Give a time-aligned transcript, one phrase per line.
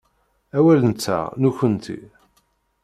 [0.57, 1.99] Awal-nteɣ, nekkenti.